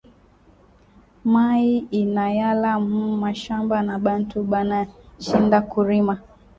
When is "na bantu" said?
3.87-4.37